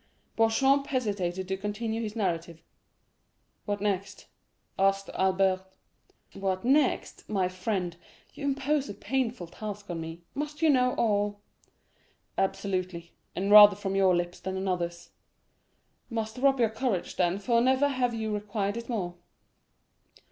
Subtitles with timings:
[0.35, 2.63] Beauchamp hesitated to continue his narrative.
[3.65, 4.25] "What next?"
[4.79, 5.63] asked Albert.
[6.33, 7.29] "What next?
[7.29, 7.95] My friend,
[8.33, 10.23] you impose a painful task on me.
[10.33, 11.39] Must you know all?"
[12.35, 15.11] "Absolutely; and rather from your lips than another's."
[16.09, 19.13] "Muster up all your courage, then, for never have you required it more."